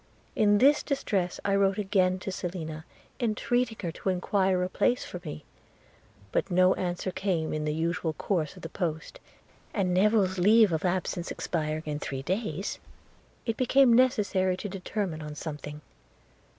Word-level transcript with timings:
In 0.35 0.57
this 0.57 0.81
distress 0.81 1.39
I 1.45 1.55
wrote 1.55 1.77
again 1.77 2.17
to 2.21 2.31
Selina, 2.31 2.85
entreating 3.19 3.77
her 3.83 3.91
to 3.91 4.09
enquire 4.09 4.57
for 4.57 4.63
a 4.63 4.67
place 4.67 5.05
for 5.05 5.21
me; 5.23 5.43
but 6.31 6.49
no 6.49 6.73
answer 6.73 7.11
came 7.11 7.53
in 7.53 7.65
the 7.65 7.73
usual 7.75 8.13
course 8.13 8.55
of 8.55 8.63
the 8.63 8.69
post, 8.69 9.19
and 9.75 9.93
Newill's 9.95 10.39
leave 10.39 10.71
of 10.73 10.85
absence 10.85 11.29
expiring 11.29 11.83
in 11.85 11.99
three 11.99 12.23
days, 12.23 12.79
it 13.45 13.57
became 13.57 13.93
necessary 13.93 14.57
to 14.57 14.67
determine 14.67 15.21
on 15.21 15.35
something. 15.35 15.81